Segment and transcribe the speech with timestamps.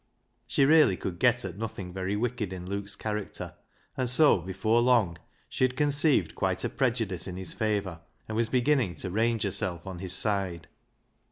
[0.47, 3.53] She really could get at nothing very wicked in Luke's character,
[3.95, 7.53] and LEAH'S LOVER 77 so before long she had conceived quite a prejudice in his
[7.53, 10.67] favour, and was beginning to range herself on his side.